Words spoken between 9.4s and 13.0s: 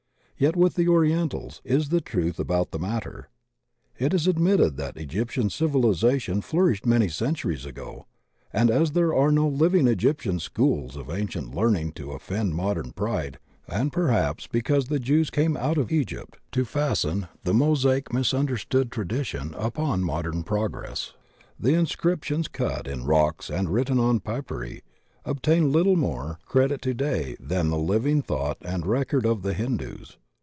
living Egyptian schools of ancient learning to offend modem